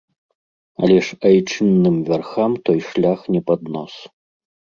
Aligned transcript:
Але 0.87 0.95
ж 1.07 1.17
айчынным 1.29 1.95
вярхам 2.09 2.51
той 2.71 2.79
шлях 2.89 3.19
не 3.37 3.41
пад 3.53 3.61
нос. 3.79 3.93